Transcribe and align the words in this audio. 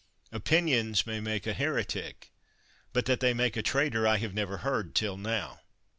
Opinions 0.31 1.05
may 1.05 1.19
make 1.19 1.45
a 1.45 1.53
heretic, 1.53 2.31
but 2.91 3.05
that 3.05 3.19
they 3.19 3.35
make 3.35 3.55
a 3.55 3.61
traitor 3.61 4.07
I 4.07 4.17
have 4.17 4.33
never 4.33 4.57
heard 4.65 4.95
till 4.95 5.15
now. 5.15 5.59